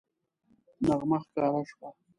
نغمه 0.85 1.17
ښکاره 1.23 1.61
شوه 1.69 1.89